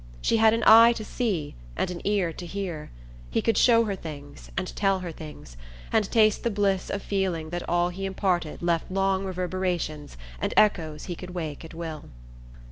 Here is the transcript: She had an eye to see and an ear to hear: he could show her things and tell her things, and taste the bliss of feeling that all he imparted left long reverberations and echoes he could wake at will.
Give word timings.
She 0.19 0.37
had 0.37 0.55
an 0.55 0.63
eye 0.65 0.93
to 0.93 1.05
see 1.05 1.53
and 1.77 1.91
an 1.91 2.01
ear 2.03 2.33
to 2.33 2.45
hear: 2.47 2.89
he 3.29 3.39
could 3.39 3.55
show 3.55 3.83
her 3.85 3.95
things 3.95 4.49
and 4.57 4.75
tell 4.75 5.01
her 5.01 5.11
things, 5.11 5.57
and 5.91 6.09
taste 6.11 6.41
the 6.43 6.49
bliss 6.49 6.89
of 6.89 7.03
feeling 7.03 7.51
that 7.51 7.69
all 7.69 7.89
he 7.89 8.05
imparted 8.07 8.63
left 8.63 8.89
long 8.89 9.25
reverberations 9.25 10.17
and 10.39 10.55
echoes 10.57 11.03
he 11.05 11.15
could 11.15 11.35
wake 11.35 11.63
at 11.63 11.75
will. 11.75 12.05